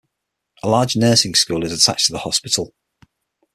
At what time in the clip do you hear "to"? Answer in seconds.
2.07-2.11